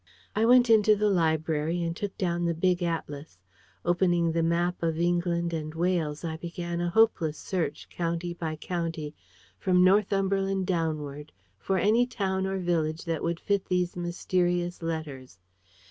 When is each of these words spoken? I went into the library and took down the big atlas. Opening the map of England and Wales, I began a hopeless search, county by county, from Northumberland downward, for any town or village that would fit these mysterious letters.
I 0.35 0.45
went 0.47 0.67
into 0.67 0.95
the 0.95 1.11
library 1.11 1.83
and 1.83 1.95
took 1.95 2.17
down 2.17 2.43
the 2.45 2.55
big 2.55 2.81
atlas. 2.81 3.37
Opening 3.85 4.31
the 4.31 4.41
map 4.41 4.81
of 4.81 4.97
England 4.97 5.53
and 5.53 5.75
Wales, 5.75 6.25
I 6.25 6.37
began 6.37 6.81
a 6.81 6.89
hopeless 6.89 7.37
search, 7.37 7.87
county 7.87 8.33
by 8.33 8.55
county, 8.55 9.13
from 9.59 9.83
Northumberland 9.83 10.65
downward, 10.65 11.31
for 11.59 11.77
any 11.77 12.07
town 12.07 12.47
or 12.47 12.57
village 12.57 13.05
that 13.05 13.21
would 13.21 13.39
fit 13.39 13.65
these 13.65 13.95
mysterious 13.95 14.81
letters. 14.81 15.37